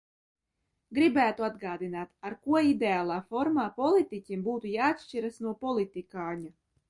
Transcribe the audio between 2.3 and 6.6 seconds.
ko ideālā formā politiķim būtu jāatšķiras no politikāņa.